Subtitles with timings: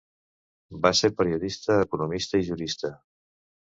[0.85, 2.95] Va ser periodista, economista i jurista.